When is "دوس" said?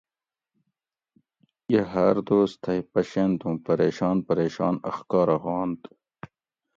2.27-2.51